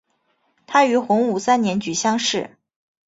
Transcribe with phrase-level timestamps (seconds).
[0.65, 2.57] 他于洪武三年举乡试。